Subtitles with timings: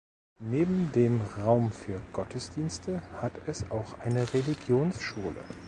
[0.41, 5.43] Neben dem Raum für Gottesdienste hat es auch eine Religionsschule.